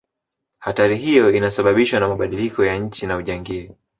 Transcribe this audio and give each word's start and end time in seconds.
hatari 0.59 0.97
hiyo 0.97 1.31
inasababishwa 1.31 1.99
na 1.99 2.07
mabadiliko 2.07 2.65
ya 2.65 2.77
nchi 2.77 3.07
na 3.07 3.17
ujangili 3.17 3.75